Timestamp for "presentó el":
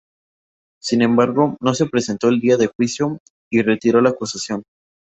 1.85-2.39